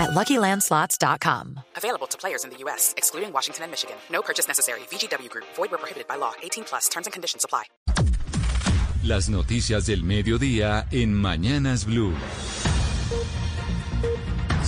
at 0.00 0.10
LuckyLandSlots.com. 0.10 1.60
Available 1.76 2.06
to 2.08 2.18
players 2.18 2.44
in 2.44 2.50
the 2.50 2.56
U.S., 2.64 2.94
excluding 2.96 3.32
Washington 3.32 3.64
and 3.64 3.70
Michigan. 3.70 3.96
No 4.10 4.22
purchase 4.22 4.48
necessary. 4.48 4.80
VGW 4.90 5.30
Group. 5.30 5.46
Void 5.56 5.70
where 5.70 5.78
prohibited 5.78 6.08
by 6.08 6.16
law. 6.16 6.32
18 6.42 6.64
plus. 6.64 6.88
Terms 6.88 7.06
and 7.06 7.12
conditions 7.12 7.44
apply. 7.44 7.64
Las 9.02 9.30
noticias 9.30 9.86
del 9.86 10.02
mediodía 10.04 10.86
en 10.90 11.14
Mañanas 11.14 11.86
Blue. 11.86 12.14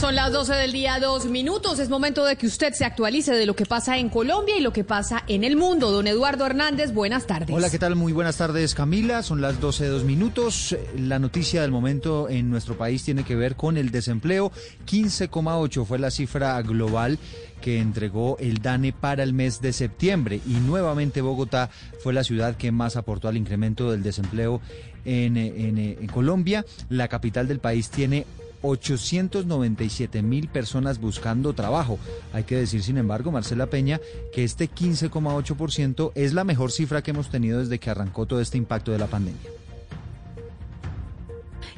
Son 0.03 0.17
las 0.17 0.33
12 0.33 0.55
del 0.55 0.73
día, 0.73 0.99
dos 0.99 1.27
minutos. 1.27 1.79
Es 1.79 1.89
momento 1.89 2.25
de 2.25 2.35
que 2.35 2.49
usted 2.49 2.73
se 2.73 2.85
actualice 2.85 3.35
de 3.35 3.47
lo 3.47 3.55
que 3.55 3.67
pasa 3.67 3.99
en 3.99 4.09
Colombia 4.09 4.59
y 4.59 4.61
lo 4.61 4.73
que 4.73 4.83
pasa 4.83 5.23
en 5.29 5.45
el 5.45 5.55
mundo. 5.55 5.93
Don 5.93 6.09
Eduardo 6.09 6.45
Hernández, 6.45 6.93
buenas 6.93 7.29
tardes. 7.29 7.55
Hola, 7.55 7.71
¿qué 7.71 7.79
tal? 7.79 7.95
Muy 7.95 8.13
buenas 8.13 8.37
tardes, 8.37 8.75
Camila. 8.75 9.23
Son 9.23 9.41
las 9.41 9.61
12 9.61 9.85
de 9.85 9.91
dos 9.91 10.03
minutos. 10.03 10.77
La 10.99 11.21
noticia 11.21 11.63
del 11.63 11.71
momento 11.71 12.29
en 12.29 12.51
nuestro 12.51 12.77
país 12.77 13.05
tiene 13.05 13.23
que 13.23 13.37
ver 13.37 13.55
con 13.55 13.77
el 13.77 13.93
desempleo. 13.93 14.51
15,8 14.89 15.87
fue 15.87 16.01
la 16.01 16.11
cifra 16.11 16.61
global 16.63 17.21
que 17.61 17.79
entregó 17.79 18.37
el 18.41 18.59
DANE 18.59 18.93
para 18.93 19.23
el 19.23 19.33
mes 19.33 19.61
de 19.61 19.73
septiembre 19.73 20.41
y 20.45 20.55
nuevamente 20.55 21.21
Bogotá 21.21 21.71
fue 22.03 22.13
la 22.13 22.25
ciudad 22.25 22.57
que 22.57 22.73
más 22.73 22.97
aportó 22.97 23.29
al 23.29 23.37
incremento 23.37 23.93
del 23.93 24.03
desempleo 24.03 24.61
en 25.05 26.09
Colombia. 26.09 26.67
La 26.89 27.07
capital 27.07 27.47
del 27.47 27.61
país 27.61 27.89
tiene 27.89 28.27
897 28.63 30.23
mil 30.23 30.49
personas 30.49 31.01
buscando 31.01 31.53
trabajo. 31.53 31.99
Hay 32.33 32.45
que 32.45 32.57
decir, 32.57 32.83
sin 32.83 32.99
embargo, 32.99 33.31
Marcela 33.31 33.67
Peña, 33.67 34.01
que 34.33 34.45
este 34.45 34.71
15,8% 34.71 36.13
es 36.15 36.33
la 36.33 36.45
mejor 36.45 36.73
cifra 36.73 37.03
que 37.03 37.11
hemos 37.11 37.31
tenido 37.31 37.61
desde 37.61 37.79
que 37.79 37.91
arrancó 37.91 38.27
todo 38.27 38.41
este 38.41 38.59
impacto 38.59 38.93
de 38.93 38.99
la 38.99 39.07
pandemia. 39.07 39.62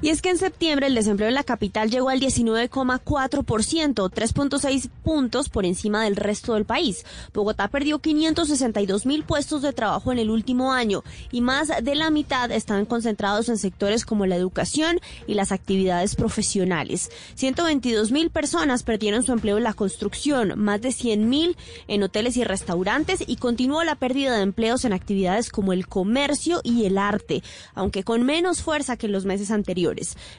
Y 0.05 0.11
es 0.11 0.21
que 0.21 0.29
en 0.29 0.37
septiembre 0.37 0.89
el 0.89 0.95
desempleo 0.95 1.31
en 1.31 1.35
la 1.35 1.45
capital 1.45 1.91
llegó 1.91 2.11
al 2.11 2.21
19,4%, 2.21 3.41
3.6 3.41 4.91
puntos 5.03 5.49
por 5.49 5.65
encima 5.65 6.05
del 6.05 6.17
resto 6.17 6.53
del 6.53 6.67
país. 6.67 7.07
Bogotá 7.33 7.69
perdió 7.69 8.01
562 8.01 9.07
mil 9.07 9.25
puestos 9.25 9.63
de 9.63 9.73
trabajo 9.73 10.13
en 10.13 10.19
el 10.19 10.29
último 10.29 10.75
año 10.75 11.03
y 11.33 11.41
más 11.41 11.69
de 11.83 11.95
la 11.95 12.11
mitad 12.11 12.53
están 12.53 12.85
concentrados 12.85 13.49
en 13.49 13.57
sectores 13.57 14.05
como 14.05 14.27
la 14.27 14.37
educación 14.37 15.01
y 15.27 15.33
las 15.33 15.53
actividades 15.53 16.17
profesionales. 16.17 17.11
122 17.37 18.13
mil 18.13 18.29
personas 18.29 18.83
perdieron 18.83 19.23
su 19.23 19.33
empleo 19.33 19.57
en 19.57 19.65
la 19.65 19.73
construcción, 19.73 20.53
más 20.59 20.83
de 20.83 20.93
100 20.93 21.31
mil 21.31 21.57
en 21.89 22.03
hoteles 22.03 22.37
y 22.37 22.45
restaurantes 22.45 23.25
y 23.27 23.37
continuó 23.37 23.83
la 23.85 23.95
pérdida 23.95 24.37
de 24.37 24.43
empleos 24.43 24.85
en 24.85 24.93
actividades 24.93 25.49
como 25.49 25.73
el 25.73 25.89
comercio 25.89 26.61
y 26.63 26.85
el 26.85 26.99
arte, 26.99 27.43
aunque 27.75 28.05
con 28.05 28.23
menos 28.23 28.61
fuerza 28.61 28.99
que 28.99 29.07
en 29.07 29.13
los 29.13 29.25
meses 29.25 29.51
anteriores. 29.51 29.94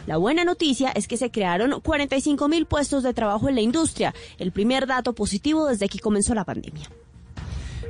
La 0.07 0.17
buena 0.17 0.43
noticia 0.43 0.91
es 0.91 1.07
que 1.07 1.17
se 1.17 1.31
crearon 1.31 1.79
45 1.81 2.47
mil 2.47 2.65
puestos 2.65 3.03
de 3.03 3.13
trabajo 3.13 3.49
en 3.49 3.55
la 3.55 3.61
industria, 3.61 4.13
el 4.37 4.51
primer 4.51 4.87
dato 4.87 5.13
positivo 5.13 5.67
desde 5.67 5.89
que 5.89 5.99
comenzó 5.99 6.33
la 6.33 6.45
pandemia. 6.45 6.89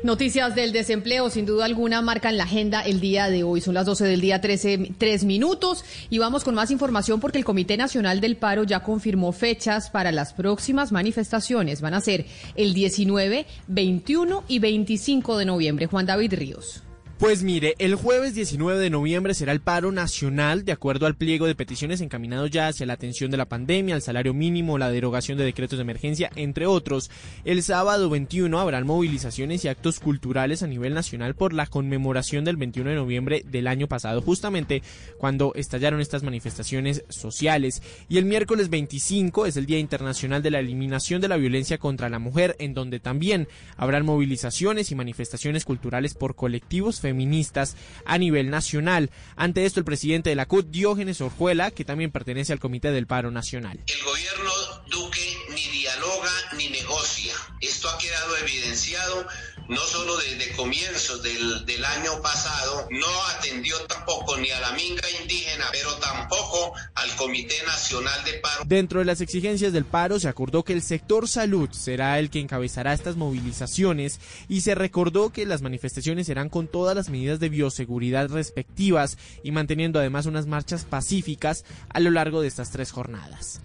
Noticias 0.05 0.53
del 0.53 0.71
desempleo, 0.71 1.31
sin 1.31 1.47
duda 1.47 1.65
alguna, 1.65 1.99
marcan 2.01 2.37
la 2.37 2.43
agenda 2.43 2.81
el 2.81 2.99
día 2.99 3.27
de 3.31 3.43
hoy. 3.43 3.59
Son 3.59 3.73
las 3.73 3.87
12 3.87 4.05
del 4.05 4.21
día, 4.21 4.39
13, 4.39 4.91
3 4.99 5.23
minutos. 5.23 5.83
Y 6.11 6.19
vamos 6.19 6.43
con 6.43 6.53
más 6.53 6.69
información 6.69 7.19
porque 7.19 7.39
el 7.39 7.43
Comité 7.43 7.75
Nacional 7.75 8.21
del 8.21 8.37
Paro 8.37 8.65
ya 8.65 8.81
confirmó 8.81 9.31
fechas 9.31 9.89
para 9.89 10.11
las 10.11 10.33
próximas 10.33 10.91
manifestaciones. 10.91 11.81
Van 11.81 11.95
a 11.95 12.01
ser 12.01 12.27
el 12.55 12.75
19, 12.75 13.47
21 13.67 14.43
y 14.47 14.59
25 14.59 15.37
de 15.37 15.45
noviembre. 15.45 15.87
Juan 15.87 16.05
David 16.05 16.35
Ríos. 16.35 16.84
Pues 17.17 17.43
mire, 17.43 17.75
el 17.79 17.95
jueves 17.95 18.35
19 18.35 18.77
de 18.77 18.89
noviembre 18.89 19.33
será 19.33 19.53
el 19.53 19.61
paro 19.61 19.89
nacional 19.93 20.65
de 20.65 20.73
acuerdo 20.73 21.05
al 21.05 21.15
pliego 21.15 21.47
de 21.47 21.55
peticiones 21.55 22.01
encaminado 22.01 22.45
ya 22.47 22.67
hacia 22.67 22.85
la 22.85 22.91
atención 22.91 23.31
de 23.31 23.37
la 23.37 23.45
pandemia, 23.45 23.95
el 23.95 24.01
salario 24.01 24.33
mínimo, 24.33 24.77
la 24.77 24.91
derogación 24.91 25.37
de 25.37 25.45
decretos 25.45 25.77
de 25.77 25.83
emergencia, 25.83 26.29
entre 26.35 26.65
otros. 26.65 27.09
El 27.45 27.63
sábado 27.63 28.09
21 28.09 28.59
habrán 28.59 28.85
movilizaciones 28.85 29.63
y 29.63 29.69
actos 29.69 30.01
culturales 30.01 30.61
a 30.61 30.67
nivel 30.67 30.93
nacional 30.93 31.35
por 31.35 31.53
la 31.53 31.67
conmemoración 31.67 32.43
del 32.43 32.57
21 32.57 32.89
de 32.89 32.95
noviembre 32.97 33.45
del 33.49 33.67
año 33.67 33.87
pasado, 33.87 34.21
justamente 34.21 34.83
cuando 35.17 35.53
estallaron 35.55 36.01
estas 36.01 36.21
manifestaciones 36.21 37.05
sociales. 37.07 37.81
Y 38.09 38.17
el 38.17 38.25
miércoles 38.25 38.69
25 38.69 39.45
es 39.45 39.55
el 39.55 39.67
Día 39.67 39.79
Internacional 39.79 40.43
de 40.43 40.51
la 40.51 40.59
Eliminación 40.59 41.21
de 41.21 41.29
la 41.29 41.37
Violencia 41.37 41.77
contra 41.77 42.09
la 42.09 42.19
Mujer, 42.19 42.57
en 42.59 42.73
donde 42.73 42.99
también 42.99 43.47
habrán 43.77 44.05
movilizaciones 44.05 44.91
y 44.91 44.95
manifestaciones 44.95 45.63
culturales 45.63 46.13
por 46.13 46.35
colectivos 46.35 47.04
feministas 47.05 47.75
a 48.03 48.17
nivel 48.17 48.49
nacional. 48.49 49.11
Ante 49.35 49.65
esto, 49.65 49.79
el 49.79 49.85
presidente 49.85 50.31
de 50.31 50.35
la 50.35 50.47
CUT, 50.47 50.65
Diógenes 50.71 51.21
Orjuela, 51.21 51.69
que 51.69 51.85
también 51.85 52.11
pertenece 52.11 52.51
al 52.51 52.59
Comité 52.59 52.91
del 52.91 53.05
Paro 53.05 53.29
Nacional. 53.29 53.79
El 53.85 54.03
gobierno 54.03 54.51
Duque 54.87 55.37
ni 55.49 55.67
dialoga 55.67 56.31
ni 56.57 56.69
negocia. 56.69 57.33
Esto 57.61 57.89
ha 57.89 57.97
quedado 57.99 58.37
evidenciado 58.37 59.27
no 59.67 59.79
solo 59.79 60.17
desde 60.17 60.55
comienzos 60.55 61.21
del, 61.23 61.65
del, 61.65 61.83
año 61.85 62.21
pasado, 62.21 62.87
no 62.91 63.07
atendió 63.37 63.75
tampoco 63.87 64.37
ni 64.37 64.49
a 64.51 64.59
la 64.59 64.71
minga 64.73 65.03
indígena, 65.21 65.65
pero 65.71 65.93
tampoco 65.95 66.73
al 66.93 67.15
Comité 67.15 67.55
Nacional 67.65 68.23
de 68.25 68.33
Paro. 68.35 68.63
Dentro 68.65 68.99
de 68.99 69.05
las 69.05 69.21
exigencias 69.21 69.73
del 69.73 69.85
paro 69.85 70.19
se 70.19 70.27
acordó 70.27 70.63
que 70.63 70.73
el 70.73 70.81
sector 70.81 71.27
salud 71.27 71.69
será 71.71 72.19
el 72.19 72.29
que 72.29 72.39
encabezará 72.39 72.93
estas 72.93 73.15
movilizaciones 73.15 74.19
y 74.47 74.61
se 74.61 74.75
recordó 74.75 75.31
que 75.31 75.45
las 75.45 75.61
manifestaciones 75.61 76.27
serán 76.27 76.49
con 76.49 76.67
todas 76.67 76.95
las 76.95 77.09
medidas 77.09 77.39
de 77.39 77.49
bioseguridad 77.49 78.29
respectivas 78.29 79.17
y 79.43 79.51
manteniendo 79.51 79.99
además 79.99 80.25
unas 80.25 80.45
marchas 80.45 80.85
pacíficas 80.85 81.65
a 81.89 81.99
lo 81.99 82.11
largo 82.11 82.41
de 82.41 82.47
estas 82.47 82.71
tres 82.71 82.91
jornadas. 82.91 83.61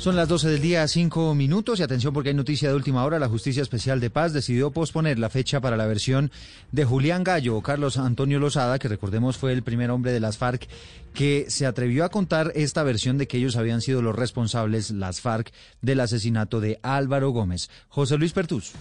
Son 0.00 0.16
las 0.16 0.28
12 0.28 0.48
del 0.48 0.62
día, 0.62 0.88
5 0.88 1.34
minutos 1.34 1.78
y 1.78 1.82
atención 1.82 2.14
porque 2.14 2.30
hay 2.30 2.34
noticia 2.34 2.70
de 2.70 2.74
última 2.74 3.04
hora. 3.04 3.18
La 3.18 3.28
Justicia 3.28 3.60
Especial 3.62 4.00
de 4.00 4.08
Paz 4.08 4.32
decidió 4.32 4.70
posponer 4.70 5.18
la 5.18 5.28
fecha 5.28 5.60
para 5.60 5.76
la 5.76 5.84
versión 5.84 6.30
de 6.72 6.86
Julián 6.86 7.22
Gallo 7.22 7.54
o 7.54 7.60
Carlos 7.60 7.98
Antonio 7.98 8.38
Lozada, 8.38 8.78
que 8.78 8.88
recordemos 8.88 9.36
fue 9.36 9.52
el 9.52 9.62
primer 9.62 9.90
hombre 9.90 10.12
de 10.12 10.20
las 10.20 10.38
FARC 10.38 10.68
que 11.12 11.44
se 11.50 11.66
atrevió 11.66 12.06
a 12.06 12.08
contar 12.08 12.50
esta 12.54 12.82
versión 12.82 13.18
de 13.18 13.28
que 13.28 13.36
ellos 13.36 13.56
habían 13.56 13.82
sido 13.82 14.00
los 14.00 14.16
responsables, 14.16 14.90
las 14.90 15.20
FARC, 15.20 15.52
del 15.82 16.00
asesinato 16.00 16.60
de 16.60 16.80
Álvaro 16.82 17.28
Gómez. 17.32 17.68
José 17.90 18.16
Luis 18.16 18.32
Pertús. 18.32 18.72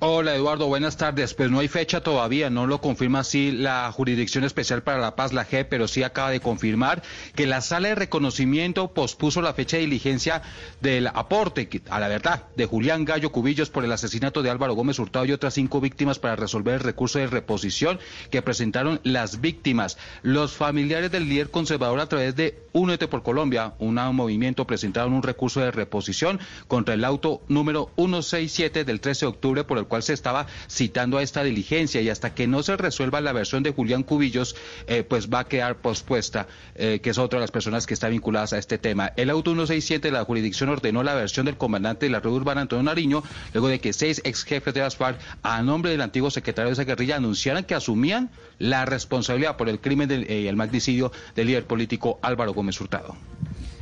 Hola 0.00 0.36
Eduardo, 0.36 0.68
buenas 0.68 0.96
tardes. 0.96 1.34
Pues 1.34 1.50
no 1.50 1.58
hay 1.58 1.66
fecha 1.66 2.00
todavía, 2.00 2.50
no 2.50 2.68
lo 2.68 2.80
confirma 2.80 3.18
así 3.18 3.50
la 3.50 3.90
Jurisdicción 3.90 4.44
Especial 4.44 4.84
para 4.84 4.98
la 5.00 5.16
Paz, 5.16 5.32
la 5.32 5.44
G, 5.44 5.66
pero 5.68 5.88
sí 5.88 6.04
acaba 6.04 6.30
de 6.30 6.38
confirmar 6.38 7.02
que 7.34 7.48
la 7.48 7.60
sala 7.60 7.88
de 7.88 7.94
reconocimiento 7.96 8.94
pospuso 8.94 9.42
la 9.42 9.54
fecha 9.54 9.76
de 9.76 9.82
diligencia 9.82 10.42
del 10.80 11.08
aporte, 11.08 11.68
a 11.90 11.98
la 11.98 12.06
verdad, 12.06 12.44
de 12.54 12.66
Julián 12.66 13.04
Gallo 13.04 13.32
Cubillos 13.32 13.70
por 13.70 13.84
el 13.84 13.90
asesinato 13.90 14.40
de 14.40 14.50
Álvaro 14.50 14.74
Gómez 14.74 15.00
Hurtado 15.00 15.24
y 15.24 15.32
otras 15.32 15.54
cinco 15.54 15.80
víctimas 15.80 16.20
para 16.20 16.36
resolver 16.36 16.74
el 16.74 16.80
recurso 16.80 17.18
de 17.18 17.26
reposición 17.26 17.98
que 18.30 18.40
presentaron 18.40 19.00
las 19.02 19.40
víctimas. 19.40 19.98
Los 20.22 20.52
familiares 20.52 21.10
del 21.10 21.28
líder 21.28 21.50
conservador 21.50 21.98
a 21.98 22.08
través 22.08 22.36
de 22.36 22.62
Únete 22.72 23.08
por 23.08 23.24
Colombia, 23.24 23.74
un 23.80 23.96
movimiento, 24.14 24.64
presentaron 24.64 25.12
un 25.12 25.24
recurso 25.24 25.58
de 25.58 25.72
reposición 25.72 26.38
contra 26.68 26.94
el 26.94 27.04
auto 27.04 27.42
número 27.48 27.90
167 27.96 28.84
del 28.84 29.00
13 29.00 29.26
de 29.26 29.30
octubre 29.30 29.64
por 29.64 29.78
el 29.78 29.87
cual 29.88 30.02
se 30.02 30.12
estaba 30.12 30.46
citando 30.70 31.18
a 31.18 31.22
esta 31.22 31.42
diligencia 31.42 32.00
y 32.00 32.08
hasta 32.08 32.34
que 32.34 32.46
no 32.46 32.62
se 32.62 32.76
resuelva 32.76 33.20
la 33.20 33.32
versión 33.32 33.62
de 33.62 33.72
Julián 33.72 34.02
Cubillos, 34.02 34.56
eh, 34.86 35.02
pues 35.02 35.28
va 35.28 35.40
a 35.40 35.44
quedar 35.44 35.76
pospuesta, 35.76 36.46
eh, 36.74 37.00
que 37.02 37.10
es 37.10 37.18
otra 37.18 37.38
de 37.38 37.42
las 37.42 37.50
personas 37.50 37.86
que 37.86 37.94
está 37.94 38.08
vinculadas 38.08 38.52
a 38.52 38.58
este 38.58 38.78
tema. 38.78 39.12
El 39.16 39.30
auto 39.30 39.50
167 39.50 40.08
de 40.08 40.12
la 40.12 40.24
jurisdicción 40.24 40.68
ordenó 40.68 41.02
la 41.02 41.14
versión 41.14 41.46
del 41.46 41.56
comandante 41.56 42.06
de 42.06 42.10
la 42.10 42.20
red 42.20 42.30
urbana 42.30 42.62
Antonio 42.62 42.82
Nariño, 42.82 43.22
luego 43.52 43.68
de 43.68 43.80
que 43.80 43.92
seis 43.92 44.20
ex 44.24 44.44
jefes 44.44 44.74
de 44.74 44.80
las 44.80 44.96
FARC, 44.96 45.18
a 45.42 45.62
nombre 45.62 45.90
del 45.90 46.00
antiguo 46.00 46.30
secretario 46.30 46.68
de 46.68 46.74
esa 46.74 46.84
guerrilla, 46.84 47.16
anunciaran 47.16 47.64
que 47.64 47.74
asumían 47.74 48.30
la 48.58 48.84
responsabilidad 48.84 49.56
por 49.56 49.68
el 49.68 49.80
crimen 49.80 50.10
y 50.10 50.14
eh, 50.32 50.48
el 50.48 50.56
magnicidio 50.56 51.12
del 51.34 51.48
líder 51.48 51.66
político 51.66 52.18
Álvaro 52.22 52.52
Gómez 52.52 52.80
Hurtado. 52.80 53.16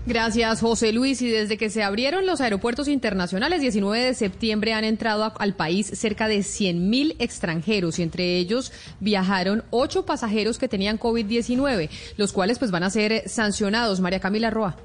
Gracias, 0.07 0.61
José 0.61 0.93
Luis. 0.93 1.21
Y 1.21 1.29
desde 1.29 1.59
que 1.59 1.69
se 1.69 1.83
abrieron 1.83 2.27
los 2.27 2.41
aeropuertos 2.41 2.87
internacionales, 2.87 3.61
19 3.61 4.05
de 4.05 4.15
septiembre 4.15 4.73
han 4.73 4.85
entrado 4.85 5.33
al 5.37 5.55
país 5.57 5.89
cerca 5.95 6.29
de 6.29 6.39
100.000 6.39 7.17
extranjeros 7.19 7.99
y 7.99 8.03
entre 8.03 8.37
ellos 8.37 8.73
viajaron 9.01 9.65
ocho 9.71 10.07
pasajeros 10.07 10.59
que 10.59 10.69
tenían 10.69 11.01
COVID-19, 11.01 11.91
los 12.17 12.33
cuales 12.33 12.61
pues 12.61 12.71
van 12.71 12.85
a 12.85 12.91
ser 12.91 13.29
sancionados. 13.29 14.01
María 14.01 14.21
Camila 14.21 14.51
Roa. 14.51 14.77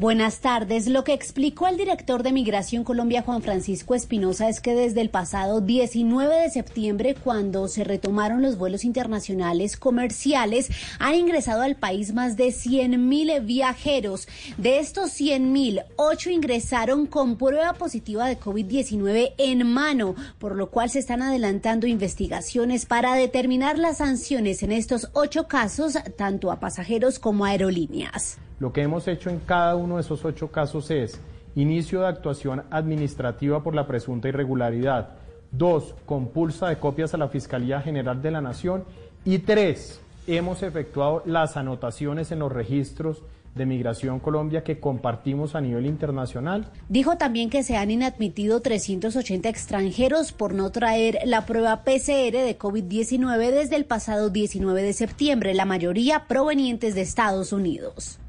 Buenas 0.00 0.38
tardes. 0.38 0.88
Lo 0.88 1.04
que 1.04 1.12
explicó 1.12 1.68
el 1.68 1.76
director 1.76 2.22
de 2.22 2.32
Migración 2.32 2.84
Colombia, 2.84 3.20
Juan 3.20 3.42
Francisco 3.42 3.94
Espinosa, 3.94 4.48
es 4.48 4.62
que 4.62 4.74
desde 4.74 5.02
el 5.02 5.10
pasado 5.10 5.60
19 5.60 6.36
de 6.36 6.48
septiembre, 6.48 7.14
cuando 7.22 7.68
se 7.68 7.84
retomaron 7.84 8.40
los 8.40 8.56
vuelos 8.56 8.86
internacionales 8.86 9.76
comerciales, 9.76 10.70
han 10.98 11.16
ingresado 11.16 11.60
al 11.60 11.76
país 11.76 12.14
más 12.14 12.38
de 12.38 12.50
100 12.50 13.10
mil 13.10 13.30
viajeros. 13.42 14.26
De 14.56 14.78
estos 14.78 15.10
100 15.10 15.52
mil, 15.52 15.82
8 15.96 16.30
ingresaron 16.30 17.04
con 17.04 17.36
prueba 17.36 17.74
positiva 17.74 18.26
de 18.26 18.40
COVID-19 18.40 19.34
en 19.36 19.66
mano, 19.70 20.14
por 20.38 20.56
lo 20.56 20.70
cual 20.70 20.88
se 20.88 21.00
están 21.00 21.20
adelantando 21.20 21.86
investigaciones 21.86 22.86
para 22.86 23.16
determinar 23.16 23.78
las 23.78 23.98
sanciones 23.98 24.62
en 24.62 24.72
estos 24.72 25.10
ocho 25.12 25.46
casos, 25.46 25.98
tanto 26.16 26.50
a 26.50 26.58
pasajeros 26.58 27.18
como 27.18 27.44
a 27.44 27.50
aerolíneas. 27.50 28.38
Lo 28.60 28.74
que 28.74 28.82
hemos 28.82 29.08
hecho 29.08 29.30
en 29.30 29.38
cada 29.38 29.74
uno 29.74 29.96
de 29.96 30.02
esos 30.02 30.22
ocho 30.26 30.52
casos 30.52 30.90
es 30.90 31.18
inicio 31.56 32.02
de 32.02 32.08
actuación 32.08 32.62
administrativa 32.70 33.62
por 33.62 33.74
la 33.74 33.86
presunta 33.86 34.28
irregularidad, 34.28 35.14
dos, 35.50 35.94
compulsa 36.04 36.68
de 36.68 36.78
copias 36.78 37.14
a 37.14 37.16
la 37.16 37.28
Fiscalía 37.28 37.80
General 37.80 38.20
de 38.20 38.30
la 38.30 38.42
Nación 38.42 38.84
y 39.24 39.38
tres, 39.38 40.02
hemos 40.26 40.62
efectuado 40.62 41.22
las 41.24 41.56
anotaciones 41.56 42.32
en 42.32 42.40
los 42.40 42.52
registros 42.52 43.22
de 43.54 43.64
Migración 43.64 44.20
Colombia 44.20 44.62
que 44.62 44.78
compartimos 44.78 45.54
a 45.54 45.62
nivel 45.62 45.86
internacional. 45.86 46.70
Dijo 46.90 47.16
también 47.16 47.48
que 47.48 47.62
se 47.62 47.78
han 47.78 47.90
inadmitido 47.90 48.60
380 48.60 49.48
extranjeros 49.48 50.32
por 50.32 50.52
no 50.52 50.70
traer 50.70 51.18
la 51.24 51.46
prueba 51.46 51.82
PCR 51.82 52.44
de 52.44 52.58
COVID-19 52.58 53.50
desde 53.52 53.76
el 53.76 53.86
pasado 53.86 54.28
19 54.28 54.82
de 54.82 54.92
septiembre, 54.92 55.54
la 55.54 55.64
mayoría 55.64 56.26
provenientes 56.28 56.94
de 56.94 57.00
Estados 57.00 57.54
Unidos. 57.54 58.20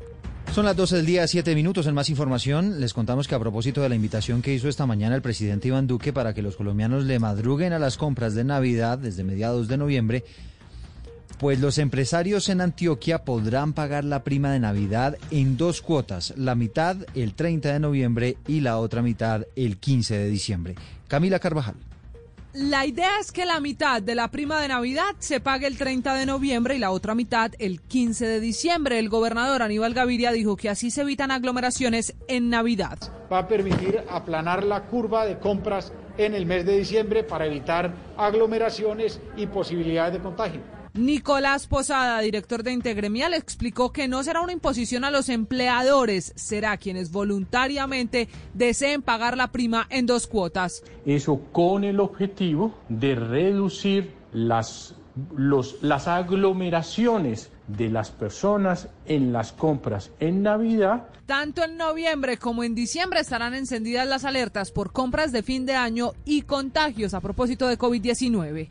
Son 0.53 0.65
las 0.65 0.75
12 0.75 0.97
del 0.97 1.05
día, 1.05 1.25
7 1.25 1.55
minutos. 1.55 1.87
En 1.87 1.95
más 1.95 2.09
información, 2.09 2.81
les 2.81 2.93
contamos 2.93 3.25
que 3.25 3.35
a 3.35 3.39
propósito 3.39 3.81
de 3.81 3.87
la 3.87 3.95
invitación 3.95 4.41
que 4.41 4.53
hizo 4.53 4.67
esta 4.67 4.85
mañana 4.85 5.15
el 5.15 5.21
presidente 5.21 5.69
Iván 5.69 5.87
Duque 5.87 6.11
para 6.11 6.33
que 6.33 6.41
los 6.41 6.57
colombianos 6.57 7.05
le 7.05 7.19
madruguen 7.19 7.71
a 7.71 7.79
las 7.79 7.95
compras 7.95 8.35
de 8.35 8.43
Navidad 8.43 8.97
desde 8.97 9.23
mediados 9.23 9.69
de 9.69 9.77
noviembre, 9.77 10.25
pues 11.39 11.61
los 11.61 11.77
empresarios 11.77 12.49
en 12.49 12.59
Antioquia 12.59 13.23
podrán 13.23 13.71
pagar 13.71 14.03
la 14.03 14.25
prima 14.25 14.51
de 14.51 14.59
Navidad 14.59 15.15
en 15.31 15.55
dos 15.55 15.81
cuotas, 15.81 16.33
la 16.35 16.53
mitad 16.53 16.97
el 17.15 17.33
30 17.33 17.71
de 17.71 17.79
noviembre 17.79 18.37
y 18.45 18.59
la 18.59 18.77
otra 18.77 19.01
mitad 19.01 19.47
el 19.55 19.77
15 19.77 20.17
de 20.17 20.27
diciembre. 20.27 20.75
Camila 21.07 21.39
Carvajal. 21.39 21.75
La 22.53 22.85
idea 22.85 23.11
es 23.21 23.31
que 23.31 23.45
la 23.45 23.61
mitad 23.61 24.01
de 24.01 24.13
la 24.13 24.29
prima 24.29 24.59
de 24.59 24.67
Navidad 24.67 25.15
se 25.19 25.39
pague 25.39 25.67
el 25.67 25.77
30 25.77 26.13
de 26.15 26.25
noviembre 26.25 26.75
y 26.75 26.79
la 26.79 26.91
otra 26.91 27.15
mitad 27.15 27.53
el 27.59 27.79
15 27.79 28.27
de 28.27 28.39
diciembre. 28.41 28.99
El 28.99 29.07
gobernador 29.07 29.61
Aníbal 29.61 29.93
Gaviria 29.93 30.33
dijo 30.33 30.57
que 30.57 30.67
así 30.67 30.91
se 30.91 31.03
evitan 31.03 31.31
aglomeraciones 31.31 32.13
en 32.27 32.49
Navidad. 32.49 32.99
Va 33.31 33.39
a 33.39 33.47
permitir 33.47 34.03
aplanar 34.09 34.65
la 34.65 34.83
curva 34.83 35.25
de 35.25 35.39
compras 35.39 35.93
en 36.17 36.35
el 36.35 36.45
mes 36.45 36.65
de 36.65 36.77
diciembre 36.77 37.23
para 37.23 37.45
evitar 37.45 37.93
aglomeraciones 38.17 39.21
y 39.37 39.47
posibilidades 39.47 40.11
de 40.15 40.19
contagio. 40.19 40.80
Nicolás 40.93 41.67
Posada, 41.67 42.19
director 42.19 42.63
de 42.63 42.73
Integremial, 42.73 43.33
explicó 43.33 43.93
que 43.93 44.09
no 44.09 44.23
será 44.23 44.41
una 44.41 44.51
imposición 44.51 45.05
a 45.05 45.11
los 45.11 45.29
empleadores, 45.29 46.33
será 46.35 46.75
quienes 46.75 47.11
voluntariamente 47.11 48.27
deseen 48.53 49.01
pagar 49.01 49.37
la 49.37 49.51
prima 49.53 49.87
en 49.89 50.05
dos 50.05 50.27
cuotas. 50.27 50.83
Eso 51.05 51.39
con 51.53 51.85
el 51.85 52.01
objetivo 52.01 52.75
de 52.89 53.15
reducir 53.15 54.11
las, 54.33 54.95
los, 55.33 55.81
las 55.81 56.09
aglomeraciones 56.09 57.51
de 57.67 57.89
las 57.89 58.11
personas 58.11 58.89
en 59.05 59.31
las 59.31 59.53
compras 59.53 60.11
en 60.19 60.43
Navidad. 60.43 61.07
Tanto 61.25 61.63
en 61.63 61.77
noviembre 61.77 62.35
como 62.35 62.65
en 62.65 62.75
diciembre 62.75 63.21
estarán 63.21 63.53
encendidas 63.53 64.05
las 64.05 64.25
alertas 64.25 64.71
por 64.71 64.91
compras 64.91 65.31
de 65.31 65.41
fin 65.41 65.65
de 65.65 65.75
año 65.75 66.11
y 66.25 66.41
contagios 66.41 67.13
a 67.13 67.21
propósito 67.21 67.69
de 67.69 67.77
COVID-19. 67.77 68.69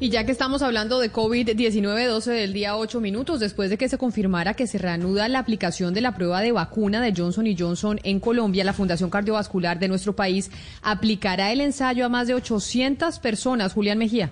Y 0.00 0.10
ya 0.10 0.24
que 0.24 0.30
estamos 0.30 0.62
hablando 0.62 1.00
de 1.00 1.12
COVID-19, 1.12 2.06
12 2.06 2.30
del 2.30 2.52
día 2.52 2.76
8 2.76 3.00
minutos, 3.00 3.40
después 3.40 3.68
de 3.68 3.76
que 3.76 3.88
se 3.88 3.98
confirmara 3.98 4.54
que 4.54 4.68
se 4.68 4.78
reanuda 4.78 5.26
la 5.26 5.40
aplicación 5.40 5.92
de 5.92 6.00
la 6.00 6.14
prueba 6.14 6.40
de 6.40 6.52
vacuna 6.52 7.02
de 7.02 7.12
Johnson 7.16 7.46
Johnson 7.58 7.98
en 8.04 8.20
Colombia, 8.20 8.62
la 8.62 8.72
Fundación 8.72 9.10
Cardiovascular 9.10 9.80
de 9.80 9.88
nuestro 9.88 10.14
país 10.14 10.52
aplicará 10.82 11.50
el 11.50 11.60
ensayo 11.60 12.06
a 12.06 12.08
más 12.08 12.28
de 12.28 12.34
800 12.34 13.18
personas. 13.18 13.72
Julián 13.72 13.98
Mejía. 13.98 14.30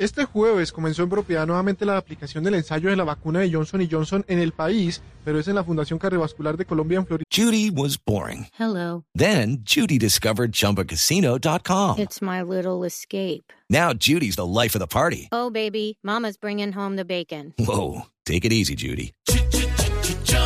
Este 0.00 0.24
jueves 0.24 0.72
comenzó 0.72 1.02
en 1.02 1.10
propiedad 1.10 1.46
nuevamente 1.46 1.84
la 1.84 1.98
aplicación 1.98 2.42
del 2.42 2.54
ensayo 2.54 2.88
de 2.88 2.96
la 2.96 3.04
vacuna 3.04 3.40
de 3.40 3.52
Johnson 3.52 3.86
Johnson 3.86 4.24
en 4.28 4.38
el 4.38 4.52
país, 4.52 5.02
pero 5.26 5.38
es 5.38 5.46
en 5.46 5.56
la 5.56 5.62
Fundación 5.62 5.98
Cardiovascular 5.98 6.56
de 6.56 6.64
Colombia 6.64 6.96
en 6.96 7.06
Florida. 7.06 7.26
Judy 7.30 7.68
was 7.68 7.98
boring. 8.02 8.46
Hello. 8.58 9.04
Then 9.14 9.58
Judy 9.62 9.98
discovered 9.98 10.52
chumbacasino.com. 10.52 11.98
It's 11.98 12.22
my 12.22 12.40
little 12.40 12.82
escape. 12.86 13.52
Now 13.68 13.92
Judy's 13.92 14.36
the 14.36 14.46
life 14.46 14.74
of 14.74 14.80
the 14.80 14.86
party. 14.88 15.28
Oh 15.32 15.50
baby, 15.50 15.98
mama's 16.02 16.38
bringing 16.38 16.72
home 16.72 16.96
the 16.96 17.04
bacon. 17.04 17.52
Whoa, 17.58 18.06
take 18.24 18.46
it 18.46 18.54
easy, 18.54 18.74
Judy. 18.74 19.12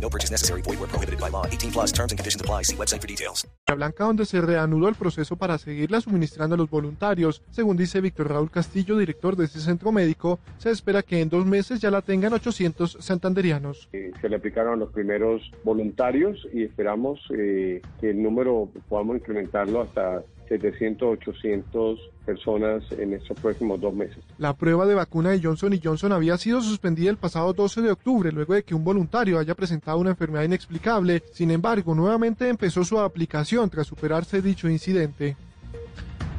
No 0.00 0.08
purchase 0.08 0.30
necessary. 0.30 0.62
Void 0.62 0.78
where 0.78 0.88
prohibited 0.88 1.20
by 1.20 1.30
law. 1.30 1.46
18 1.46 1.72
plus 1.72 1.92
terms 1.92 2.12
and 2.12 2.18
conditions 2.18 2.40
apply. 2.40 2.62
See 2.62 2.76
website 2.76 3.00
for 3.00 3.08
details. 3.08 3.46
Blanca, 3.74 4.04
donde 4.04 4.24
se 4.26 4.40
reanudó 4.40 4.88
el 4.88 4.94
proceso 4.94 5.36
para 5.36 5.58
seguirla 5.58 6.00
suministrando 6.00 6.54
a 6.54 6.58
los 6.58 6.70
voluntarios. 6.70 7.42
Según 7.50 7.76
dice 7.76 8.00
Víctor 8.00 8.28
Raúl 8.28 8.50
Castillo, 8.50 8.96
director 8.96 9.34
de 9.36 9.46
ese 9.46 9.60
centro 9.60 9.90
médico, 9.90 10.38
se 10.58 10.70
espera 10.70 11.02
que 11.02 11.20
en 11.20 11.28
dos 11.28 11.44
meses 11.44 11.80
ya 11.80 11.90
la 11.90 12.00
tengan 12.00 12.32
800 12.32 12.98
santanderianos. 13.00 13.88
Eh, 13.92 14.12
se 14.20 14.28
le 14.28 14.36
aplicaron 14.36 14.74
a 14.74 14.76
los 14.76 14.92
primeros 14.92 15.50
voluntarios 15.64 16.46
y 16.52 16.62
esperamos 16.62 17.20
eh, 17.36 17.82
que 18.00 18.10
el 18.10 18.22
número 18.22 18.68
podamos 18.88 19.16
incrementarlo 19.16 19.82
hasta 19.82 20.22
700, 20.48 21.18
800 21.18 21.98
personas 22.24 22.84
en 22.92 23.14
estos 23.14 23.38
próximos 23.38 23.80
dos 23.80 23.94
meses. 23.94 24.18
La 24.38 24.54
prueba 24.54 24.86
de 24.86 24.94
vacuna 24.94 25.30
de 25.30 25.40
Johnson 25.42 25.78
Johnson 25.82 26.12
había 26.12 26.36
sido 26.38 26.60
suspendida 26.60 27.10
el 27.10 27.16
pasado 27.16 27.52
12 27.52 27.82
de 27.82 27.90
octubre 27.90 28.32
luego 28.32 28.54
de 28.54 28.64
que 28.64 28.74
un 28.74 28.84
voluntario 28.84 29.38
haya 29.38 29.54
presentado 29.54 29.98
una 29.98 30.10
enfermedad 30.10 30.44
inexplicable. 30.44 31.22
Sin 31.32 31.50
embargo, 31.50 31.94
nuevamente 31.94 32.48
empezó 32.48 32.84
su 32.84 32.98
aplicación 32.98 33.70
tras 33.70 33.86
superarse 33.86 34.42
dicho 34.42 34.68
incidente. 34.68 35.36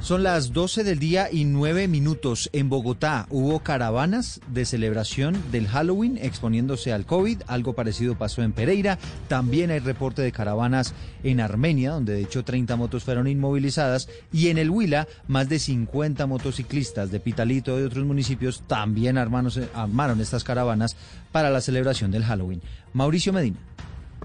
Son 0.08 0.24
las 0.24 0.54
12 0.54 0.86
del 0.86 1.00
día 1.00 1.28
y 1.30 1.44
9 1.44 1.90
minutos. 1.90 2.50
En 2.54 2.70
Bogotá 2.70 3.28
hubo 3.30 3.60
caravanas 3.60 4.40
de 4.48 4.64
celebración 4.64 5.36
del 5.52 5.68
Halloween 5.68 6.18
exponiéndose 6.18 6.94
al 6.94 7.06
COVID. 7.06 7.42
Algo 7.46 7.74
parecido 7.74 8.18
pasó 8.18 8.42
en 8.42 8.54
Pereira. 8.54 9.00
También 9.28 9.70
hay 9.70 9.80
reporte 9.80 10.22
de 10.22 10.32
caravanas 10.32 10.94
en 11.26 11.42
Armenia, 11.42 11.92
donde 11.92 12.14
de 12.14 12.22
hecho 12.22 12.46
30 12.46 12.78
motos 12.78 13.04
fueron 13.04 13.28
inmovilizadas. 13.28 14.08
Y 14.32 14.48
en 14.48 14.58
el 14.58 14.70
Huila, 14.70 15.10
más 15.28 15.50
de 15.50 15.60
50 15.60 16.26
motociclistas 16.26 17.12
de 17.12 17.20
Pitalito 17.20 17.78
y 17.78 17.84
otros 17.84 18.06
municipios 18.06 18.64
también 18.66 19.18
armaron 19.18 20.22
estas 20.22 20.46
caravanas 20.46 20.96
para 21.34 21.50
la 21.50 21.60
celebración 21.60 22.12
del 22.12 22.24
Halloween. 22.24 22.62
Mauricio 22.94 23.34
Medina. 23.34 23.58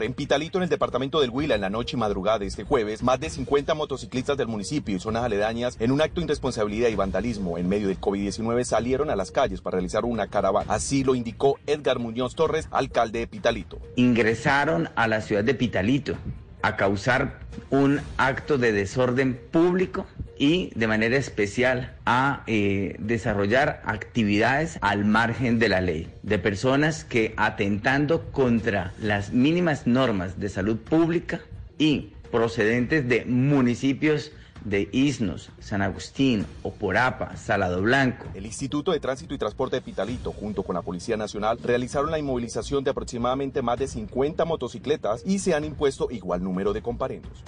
En 0.00 0.14
Pitalito, 0.14 0.58
en 0.58 0.64
el 0.64 0.68
departamento 0.68 1.20
del 1.20 1.30
Huila, 1.30 1.54
en 1.54 1.60
la 1.60 1.70
noche 1.70 1.96
y 1.96 2.00
madrugada 2.00 2.40
de 2.40 2.46
este 2.46 2.64
jueves, 2.64 3.02
más 3.02 3.20
de 3.20 3.30
50 3.30 3.74
motociclistas 3.74 4.36
del 4.36 4.48
municipio 4.48 4.96
y 4.96 5.00
zonas 5.00 5.24
aledañas, 5.24 5.76
en 5.78 5.92
un 5.92 6.00
acto 6.00 6.20
de 6.20 6.24
irresponsabilidad 6.24 6.88
y 6.88 6.94
vandalismo 6.94 7.58
en 7.58 7.68
medio 7.68 7.88
del 7.88 8.00
COVID-19, 8.00 8.64
salieron 8.64 9.10
a 9.10 9.16
las 9.16 9.30
calles 9.30 9.60
para 9.60 9.76
realizar 9.76 10.04
una 10.04 10.26
caravana. 10.28 10.72
Así 10.72 11.04
lo 11.04 11.14
indicó 11.14 11.58
Edgar 11.66 11.98
Muñoz 11.98 12.34
Torres, 12.34 12.68
alcalde 12.70 13.20
de 13.20 13.26
Pitalito. 13.26 13.78
Ingresaron 13.96 14.88
a 14.96 15.06
la 15.08 15.20
ciudad 15.20 15.44
de 15.44 15.54
Pitalito 15.54 16.16
a 16.62 16.76
causar 16.76 17.40
un 17.70 18.00
acto 18.16 18.58
de 18.58 18.72
desorden 18.72 19.38
público 19.50 20.06
y 20.38 20.70
de 20.74 20.86
manera 20.86 21.16
especial 21.16 21.94
a 22.06 22.42
eh, 22.46 22.96
desarrollar 22.98 23.82
actividades 23.84 24.78
al 24.80 25.04
margen 25.04 25.58
de 25.58 25.68
la 25.68 25.80
ley, 25.80 26.10
de 26.22 26.38
personas 26.38 27.04
que 27.04 27.34
atentando 27.36 28.30
contra 28.32 28.92
las 29.00 29.32
mínimas 29.32 29.86
normas 29.86 30.40
de 30.40 30.48
salud 30.48 30.78
pública 30.78 31.40
y 31.78 32.12
procedentes 32.30 33.08
de 33.08 33.24
municipios 33.24 34.32
de 34.64 34.88
Isnos, 34.92 35.50
San 35.60 35.82
Agustín, 35.82 36.46
Oporapa, 36.62 37.36
Salado 37.36 37.82
Blanco. 37.82 38.26
El 38.34 38.46
Instituto 38.46 38.92
de 38.92 39.00
Tránsito 39.00 39.34
y 39.34 39.38
Transporte 39.38 39.76
de 39.76 39.82
Pitalito, 39.82 40.32
junto 40.32 40.62
con 40.62 40.74
la 40.74 40.82
Policía 40.82 41.16
Nacional, 41.16 41.58
realizaron 41.62 42.10
la 42.10 42.18
inmovilización 42.18 42.84
de 42.84 42.90
aproximadamente 42.90 43.62
más 43.62 43.78
de 43.78 43.88
50 43.88 44.44
motocicletas 44.44 45.22
y 45.24 45.38
se 45.38 45.54
han 45.54 45.64
impuesto 45.64 46.08
igual 46.10 46.42
número 46.42 46.72
de 46.72 46.82
comparendos. 46.82 47.42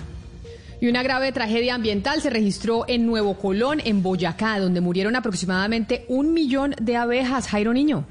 Y 0.80 0.88
una 0.88 1.02
grave 1.02 1.32
tragedia 1.32 1.74
ambiental 1.74 2.20
se 2.20 2.30
registró 2.30 2.84
en 2.88 3.06
Nuevo 3.06 3.38
Colón, 3.38 3.80
en 3.84 4.02
Boyacá, 4.02 4.58
donde 4.58 4.80
murieron 4.80 5.16
aproximadamente 5.16 6.04
un 6.08 6.34
millón 6.34 6.74
de 6.80 6.96
abejas. 6.96 7.48
Jairo 7.48 7.72
Niño. 7.72 8.06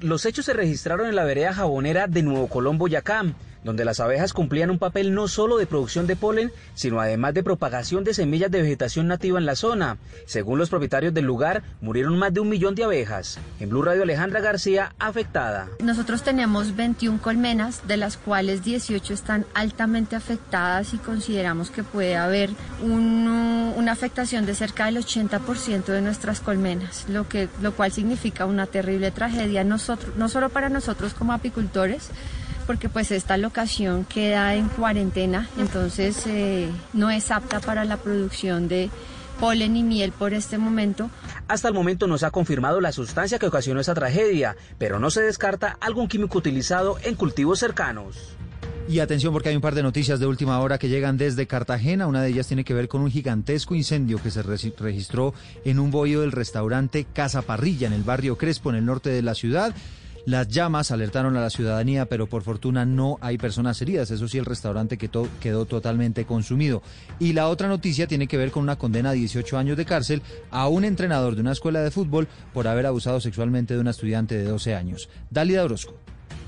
Los 0.00 0.26
hechos 0.26 0.46
se 0.46 0.52
registraron 0.52 1.06
en 1.06 1.16
la 1.16 1.24
vereda 1.24 1.52
jabonera 1.52 2.06
de 2.06 2.22
Nuevo 2.22 2.48
Colón, 2.48 2.78
Boyacá. 2.78 3.24
Donde 3.64 3.84
las 3.84 4.00
abejas 4.00 4.32
cumplían 4.32 4.70
un 4.70 4.78
papel 4.78 5.14
no 5.14 5.28
solo 5.28 5.56
de 5.56 5.66
producción 5.66 6.06
de 6.06 6.16
polen, 6.16 6.52
sino 6.74 7.00
además 7.00 7.34
de 7.34 7.42
propagación 7.42 8.04
de 8.04 8.14
semillas 8.14 8.50
de 8.50 8.62
vegetación 8.62 9.06
nativa 9.08 9.38
en 9.38 9.46
la 9.46 9.56
zona. 9.56 9.98
Según 10.26 10.58
los 10.58 10.70
propietarios 10.70 11.14
del 11.14 11.24
lugar, 11.24 11.62
murieron 11.80 12.18
más 12.18 12.32
de 12.34 12.40
un 12.40 12.48
millón 12.48 12.74
de 12.74 12.84
abejas. 12.84 13.38
En 13.60 13.68
Blue 13.68 13.82
Radio 13.82 14.02
Alejandra 14.02 14.40
García, 14.40 14.94
afectada. 14.98 15.68
Nosotros 15.82 16.22
tenemos 16.22 16.76
21 16.76 17.20
colmenas, 17.20 17.86
de 17.86 17.96
las 17.96 18.16
cuales 18.16 18.64
18 18.64 19.12
están 19.14 19.46
altamente 19.54 20.16
afectadas 20.16 20.94
y 20.94 20.98
consideramos 20.98 21.70
que 21.70 21.82
puede 21.82 22.16
haber 22.16 22.50
una 22.82 23.92
afectación 23.92 24.46
de 24.46 24.54
cerca 24.54 24.86
del 24.86 24.96
80% 24.96 25.84
de 25.84 26.00
nuestras 26.00 26.40
colmenas, 26.40 27.06
lo, 27.08 27.28
que, 27.28 27.48
lo 27.60 27.72
cual 27.72 27.92
significa 27.92 28.46
una 28.46 28.66
terrible 28.66 29.10
tragedia, 29.10 29.64
nosotros, 29.64 30.16
no 30.16 30.28
solo 30.28 30.48
para 30.48 30.68
nosotros 30.68 31.14
como 31.14 31.32
apicultores, 31.32 32.10
porque 32.62 32.88
pues 32.88 33.10
esta 33.10 33.36
locación 33.36 34.04
queda 34.04 34.54
en 34.54 34.68
cuarentena, 34.68 35.48
entonces 35.58 36.26
eh, 36.26 36.68
no 36.92 37.10
es 37.10 37.30
apta 37.30 37.60
para 37.60 37.84
la 37.84 37.96
producción 37.96 38.68
de 38.68 38.90
polen 39.40 39.76
y 39.76 39.82
miel 39.82 40.12
por 40.12 40.34
este 40.34 40.58
momento. 40.58 41.10
Hasta 41.48 41.68
el 41.68 41.74
momento 41.74 42.06
no 42.06 42.18
se 42.18 42.26
ha 42.26 42.30
confirmado 42.30 42.80
la 42.80 42.92
sustancia 42.92 43.38
que 43.38 43.46
ocasionó 43.46 43.80
esa 43.80 43.94
tragedia, 43.94 44.56
pero 44.78 44.98
no 44.98 45.10
se 45.10 45.22
descarta 45.22 45.76
algún 45.80 46.08
químico 46.08 46.38
utilizado 46.38 46.96
en 47.02 47.14
cultivos 47.16 47.58
cercanos. 47.58 48.36
Y 48.88 48.98
atención 48.98 49.32
porque 49.32 49.48
hay 49.48 49.56
un 49.56 49.62
par 49.62 49.74
de 49.74 49.82
noticias 49.82 50.18
de 50.18 50.26
última 50.26 50.58
hora 50.60 50.78
que 50.78 50.88
llegan 50.88 51.16
desde 51.16 51.46
Cartagena. 51.46 52.06
Una 52.06 52.22
de 52.22 52.30
ellas 52.30 52.48
tiene 52.48 52.64
que 52.64 52.74
ver 52.74 52.88
con 52.88 53.00
un 53.00 53.10
gigantesco 53.10 53.74
incendio 53.74 54.20
que 54.20 54.30
se 54.30 54.42
registró 54.42 55.34
en 55.64 55.78
un 55.78 55.90
bohío 55.90 56.20
del 56.20 56.32
restaurante 56.32 57.06
Casa 57.12 57.42
Parrilla 57.42 57.86
en 57.86 57.92
el 57.92 58.02
barrio 58.02 58.36
Crespo, 58.36 58.70
en 58.70 58.76
el 58.76 58.84
norte 58.84 59.10
de 59.10 59.22
la 59.22 59.34
ciudad. 59.34 59.74
Las 60.24 60.46
llamas 60.46 60.92
alertaron 60.92 61.36
a 61.36 61.40
la 61.40 61.50
ciudadanía, 61.50 62.06
pero 62.06 62.28
por 62.28 62.42
fortuna 62.42 62.84
no 62.84 63.18
hay 63.20 63.38
personas 63.38 63.82
heridas. 63.82 64.10
Eso 64.12 64.28
sí, 64.28 64.38
el 64.38 64.44
restaurante 64.44 64.96
quedó, 64.96 65.64
totalmente 65.64 66.24
consumido. 66.24 66.80
Y 67.18 67.32
la 67.32 67.48
otra 67.48 67.66
noticia 67.66 68.06
tiene 68.06 68.28
que 68.28 68.36
ver 68.36 68.52
con 68.52 68.62
una 68.62 68.76
condena 68.76 69.10
a 69.10 69.14
18 69.14 69.58
años 69.58 69.76
de 69.76 69.84
cárcel 69.84 70.22
a 70.52 70.68
un 70.68 70.84
entrenador 70.84 71.34
de 71.34 71.40
una 71.40 71.52
escuela 71.52 71.82
de 71.82 71.90
fútbol 71.90 72.28
por 72.52 72.68
haber 72.68 72.86
abusado 72.86 73.20
sexualmente 73.20 73.74
de 73.74 73.80
una 73.80 73.90
estudiante 73.90 74.36
de 74.36 74.44
12 74.44 74.76
años. 74.76 75.08
Dálida 75.30 75.64
Orozco. 75.64 75.96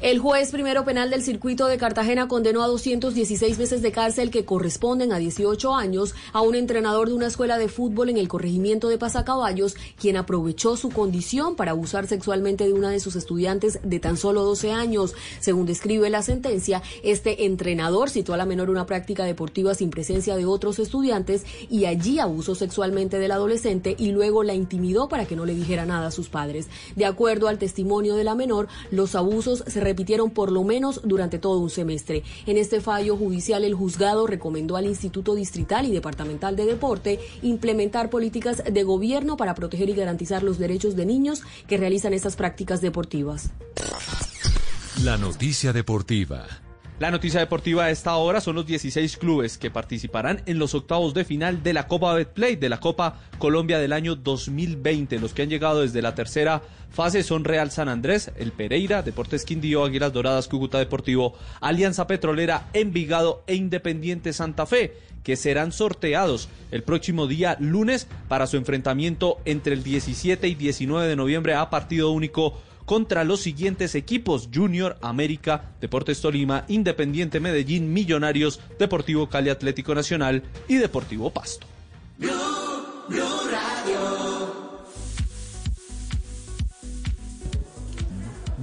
El 0.04 0.18
juez 0.18 0.50
primero 0.50 0.84
penal 0.84 1.08
del 1.08 1.23
circuito 1.23 1.66
de 1.66 1.78
Cartagena 1.78 2.28
condenó 2.28 2.62
a 2.62 2.66
216 2.66 3.58
meses 3.58 3.80
de 3.80 3.90
cárcel 3.90 4.30
que 4.30 4.44
corresponden 4.44 5.14
a 5.14 5.16
18 5.16 5.75
años 5.75 6.14
a 6.34 6.42
un 6.42 6.54
entrenador 6.56 7.08
de 7.08 7.14
una 7.14 7.28
escuela 7.28 7.56
de 7.56 7.68
fútbol 7.68 8.11
en 8.11 8.18
el 8.18 8.28
corregimiento 8.28 8.90
de 8.90 8.99
Pasacaballos, 8.99 9.76
quien 9.99 10.18
aprovechó 10.18 10.76
su 10.76 10.90
condición 10.90 11.56
para 11.56 11.70
abusar 11.70 12.06
sexualmente 12.06 12.66
de 12.66 12.75
una 12.75 12.90
de 12.90 13.00
sus 13.00 13.16
estudiantes 13.16 13.78
de 13.82 13.99
tan 13.99 14.18
solo 14.18 14.44
12 14.44 14.73
años. 14.73 15.14
Según 15.40 15.64
describe 15.64 16.11
la 16.11 16.20
sentencia, 16.20 16.82
este 17.02 17.46
entrenador 17.46 18.11
citó 18.11 18.34
a 18.34 18.37
la 18.37 18.44
menor 18.44 18.68
una 18.68 18.84
práctica 18.84 19.25
deportiva 19.25 19.75
sin 19.75 19.88
presencia 19.88 20.37
de 20.37 20.44
otros 20.44 20.80
estudiantes 20.80 21.46
y 21.70 21.87
allí 21.87 22.18
abusó 22.18 22.54
sexualmente 22.54 23.18
del 23.18 23.32
adolescente 23.32 23.96
y 23.99 24.12
luego 24.12 24.42
la 24.42 24.52
intimidó 24.52 25.08
para 25.08 25.25
que 25.25 25.34
no 25.34 25.46
le 25.46 25.54
dijera 25.54 25.87
nada 25.87 26.08
a 26.08 26.11
sus 26.11 26.28
padres. 26.28 26.68
De 26.94 27.06
acuerdo 27.06 27.49
al 27.49 27.56
testimonio 27.56 28.16
de 28.16 28.25
la 28.25 28.34
menor, 28.34 28.68
los 28.90 29.14
abusos 29.14 29.64
se 29.66 29.93
repitieron 29.94 30.30
por 30.30 30.50
lo 30.50 30.64
menos 30.64 31.00
durante 31.04 31.38
todo 31.38 31.60
un 31.60 31.70
semestre. 31.70 32.24
En 32.46 32.56
este 32.56 32.80
fallo 32.80 33.16
judicial, 33.16 33.62
el 33.62 33.74
juzgado 33.74 34.26
recomendó 34.26 34.76
al 34.76 34.86
Instituto 34.86 35.36
Distrital 35.36 35.86
y 35.86 35.92
Departamental 35.92 36.56
de 36.56 36.66
Deporte 36.66 37.20
implementar 37.42 38.10
políticas 38.10 38.64
de 38.68 38.82
gobierno 38.82 39.36
para 39.36 39.54
proteger 39.54 39.88
y 39.88 39.94
garantizar 39.94 40.42
los 40.42 40.58
derechos 40.58 40.96
de 40.96 41.06
niños 41.06 41.42
que 41.68 41.76
realizan 41.76 42.12
estas 42.12 42.34
prácticas 42.34 42.80
deportivas. 42.80 43.50
La 45.04 45.16
noticia 45.16 45.72
deportiva. 45.72 46.63
La 47.00 47.10
noticia 47.10 47.40
deportiva 47.40 47.86
a 47.86 47.90
esta 47.90 48.14
hora 48.14 48.40
son 48.40 48.54
los 48.54 48.66
16 48.66 49.16
clubes 49.16 49.58
que 49.58 49.68
participarán 49.68 50.42
en 50.46 50.60
los 50.60 50.76
octavos 50.76 51.12
de 51.12 51.24
final 51.24 51.64
de 51.64 51.72
la 51.72 51.88
Copa 51.88 52.14
Betplay, 52.14 52.54
de 52.54 52.68
la 52.68 52.78
Copa 52.78 53.18
Colombia 53.38 53.80
del 53.80 53.92
año 53.92 54.14
2020. 54.14 55.18
Los 55.18 55.34
que 55.34 55.42
han 55.42 55.48
llegado 55.48 55.80
desde 55.80 56.02
la 56.02 56.14
tercera 56.14 56.62
fase 56.90 57.24
son 57.24 57.42
Real 57.42 57.72
San 57.72 57.88
Andrés, 57.88 58.30
el 58.36 58.52
Pereira, 58.52 59.02
Deportes 59.02 59.44
Quindío, 59.44 59.84
Águilas 59.84 60.12
Doradas, 60.12 60.46
Cúcuta 60.46 60.78
Deportivo, 60.78 61.34
Alianza 61.60 62.06
Petrolera, 62.06 62.68
Envigado 62.74 63.42
e 63.48 63.56
Independiente 63.56 64.32
Santa 64.32 64.64
Fe 64.64 64.96
que 65.24 65.36
serán 65.36 65.72
sorteados 65.72 66.48
el 66.70 66.84
próximo 66.84 67.26
día 67.26 67.56
lunes 67.58 68.06
para 68.28 68.46
su 68.46 68.58
enfrentamiento 68.58 69.38
entre 69.46 69.72
el 69.72 69.82
17 69.82 70.46
y 70.46 70.54
19 70.54 71.08
de 71.08 71.16
noviembre 71.16 71.54
a 71.54 71.70
partido 71.70 72.10
único 72.10 72.60
contra 72.84 73.24
los 73.24 73.40
siguientes 73.40 73.94
equipos: 73.94 74.48
Junior, 74.52 74.96
América, 75.02 75.72
Deportes 75.80 76.20
Tolima, 76.20 76.64
Independiente 76.68 77.40
Medellín, 77.40 77.92
Millonarios, 77.92 78.60
Deportivo 78.78 79.28
Cali 79.28 79.50
Atlético 79.50 79.94
Nacional 79.94 80.42
y 80.68 80.76
Deportivo 80.76 81.30
Pasto. 81.30 81.66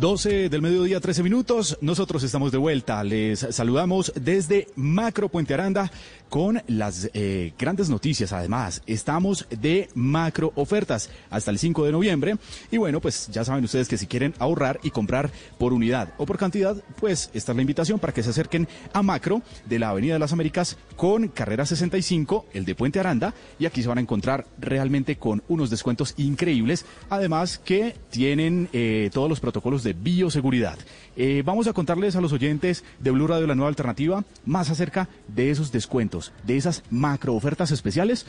12 0.02 0.50
del 0.50 0.64
mediodía, 0.64 1.00
13 1.00 1.22
minutos. 1.22 1.78
Nosotros 1.80 2.24
estamos 2.24 2.52
de 2.52 2.58
vuelta. 2.58 3.04
Les 3.04 3.40
saludamos 3.52 4.12
desde 4.16 4.68
Macro 4.76 5.30
Puente 5.30 5.54
Aranda 5.54 5.92
con 6.32 6.64
las 6.68 7.12
eh, 7.14 7.52
grandes 7.60 7.90
noticias. 7.90 8.32
Además, 8.32 8.82
estamos 8.88 9.46
de 9.50 9.90
macro 9.96 10.54
ofertas 10.56 11.10
hasta 11.30 11.52
el 11.52 11.60
5 11.60 11.84
de 11.86 11.92
noviembre. 11.92 12.38
Y 12.72 12.78
bueno, 12.78 13.02
pues 13.02 13.28
ya 13.28 13.44
saben 13.44 13.66
ustedes 13.66 13.90
que 13.90 13.98
si 13.98 14.08
quieren 14.08 14.34
ahorrar 14.40 14.80
y 14.82 14.92
comprar 14.92 15.30
por 15.60 15.74
unidad 15.74 16.14
o 16.18 16.26
por 16.26 16.38
cantidad, 16.38 16.82
pues 17.02 17.30
esta 17.34 17.52
es 17.52 17.56
la 17.58 17.62
invitación 17.62 18.00
para 18.00 18.14
que 18.14 18.24
se 18.24 18.30
acerquen 18.30 18.70
a 18.94 19.04
macro 19.04 19.42
de 19.66 19.78
la 19.78 19.90
Avenida 19.90 20.14
de 20.14 20.20
las 20.20 20.32
Américas 20.32 20.78
con 20.96 21.28
carrera 21.28 21.66
65, 21.66 22.46
el 22.54 22.64
de 22.64 22.76
Puente 22.76 23.02
Aranda. 23.02 23.34
Y 23.60 23.66
aquí 23.66 23.82
se 23.82 23.90
van 23.90 23.98
a 23.98 24.02
encontrar 24.02 24.48
realmente 24.58 25.18
con 25.18 25.44
unos 25.50 25.70
descuentos 25.70 26.14
increíbles. 26.16 26.86
Además 27.10 27.58
que 27.58 27.94
tienen 28.10 28.70
eh, 28.72 29.10
todos 29.14 29.28
los 29.28 29.42
protocolos 29.42 29.84
de 29.84 29.92
bioseguridad. 29.92 30.80
Eh, 31.18 31.44
vamos 31.46 31.68
a 31.68 31.74
contarles 31.74 32.16
a 32.16 32.22
los 32.22 32.32
oyentes 32.32 32.86
de 33.00 33.12
Blue 33.12 33.28
Radio 33.28 33.46
La 33.46 33.56
Nueva 33.56 33.68
Alternativa 33.68 34.24
más 34.46 34.70
acerca 34.70 35.10
de 35.28 35.52
esos 35.52 35.72
descuentos, 35.72 36.21
de 36.44 36.58
esas 36.58 36.84
macro 36.90 37.34
ofertas 37.34 37.72
especiales 37.72 38.26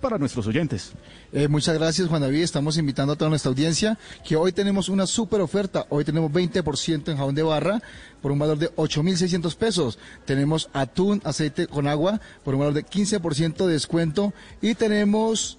para 0.00 0.18
nuestros 0.18 0.46
oyentes. 0.46 0.92
Eh, 1.32 1.48
muchas 1.48 1.76
gracias, 1.76 2.08
Juan 2.08 2.22
David. 2.22 2.42
Estamos 2.42 2.76
invitando 2.78 3.12
a 3.12 3.16
toda 3.16 3.30
nuestra 3.30 3.50
audiencia 3.50 3.98
que 4.24 4.36
hoy 4.36 4.52
tenemos 4.52 4.88
una 4.88 5.06
super 5.06 5.40
oferta. 5.40 5.86
Hoy 5.88 6.04
tenemos 6.04 6.30
20% 6.30 7.08
en 7.08 7.16
jabón 7.16 7.34
de 7.34 7.42
barra 7.42 7.82
por 8.20 8.32
un 8.32 8.38
valor 8.38 8.58
de 8.58 8.70
8.600 8.76 9.56
pesos. 9.56 9.98
Tenemos 10.24 10.68
atún, 10.72 11.20
aceite 11.24 11.66
con 11.66 11.86
agua 11.88 12.20
por 12.44 12.54
un 12.54 12.60
valor 12.60 12.74
de 12.74 12.84
15% 12.84 13.66
de 13.66 13.72
descuento. 13.72 14.32
Y 14.60 14.74
tenemos 14.74 15.58